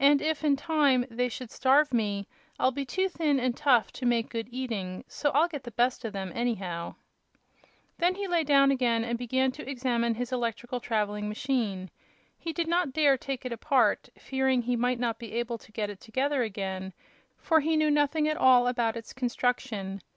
[0.00, 2.26] And if, in time, they should starve me,
[2.58, 6.04] I'll be too thin and tough to make good eating; so I'll get the best
[6.04, 6.96] of them, anyhow."
[7.98, 11.88] Then he again lay down and began to examine his electrical traveling machine.
[12.36, 15.88] He did not dare take it apart, fearing he might not be able to get
[15.88, 16.92] it together again,
[17.38, 20.00] for he knew nothing at all about its construction.